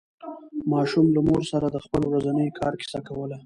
[0.73, 3.37] ماشوم له مور سره د خپل ورځني کار کیسه کوله